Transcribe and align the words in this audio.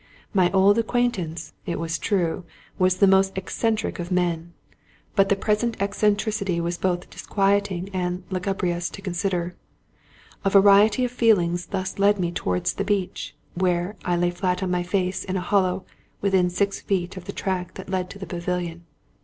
My 0.33 0.49
old 0.51 0.79
acquaintance, 0.79 1.53
it 1.67 1.77
was 1.79 1.99
true, 1.99 2.43
was 2.79 2.97
the 2.97 3.05
most 3.05 3.37
eccentric 3.37 3.99
of 3.99 4.09
men; 4.11 4.51
but 5.15 5.29
the 5.29 5.35
present 5.35 5.79
eccentricity 5.79 6.59
was 6.59 6.75
both 6.79 7.07
disquieting 7.11 7.87
and 7.93 8.23
lugubrious 8.31 8.89
to 8.89 9.01
consider. 9.03 9.55
A 10.43 10.49
variety 10.49 11.05
of 11.05 11.11
feelings 11.11 11.67
thus 11.67 11.99
led 11.99 12.19
me 12.19 12.31
toward 12.31 12.65
the 12.65 12.83
beach, 12.83 13.35
where 13.53 13.95
I 14.03 14.15
lay 14.17 14.31
flat 14.31 14.63
on 14.63 14.71
my 14.71 14.81
face 14.81 15.23
in 15.23 15.37
a 15.37 15.39
hollow 15.39 15.85
within 16.19 16.49
six 16.49 16.81
feet 16.81 17.15
of 17.15 17.25
the 17.25 17.31
track 17.31 17.75
that 17.75 17.87
led 17.87 18.09
to 18.09 18.17
the 18.17 18.25
pavilion. 18.25 18.85